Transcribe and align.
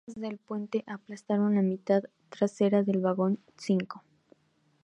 Las 0.07 0.15
piezas 0.15 0.29
del 0.31 0.39
puente 0.39 0.83
aplastaron 0.87 1.53
la 1.53 1.61
mitad 1.61 2.01
trasera 2.29 2.81
del 2.81 3.01
vagón 3.01 3.37
cinco. 3.55 4.01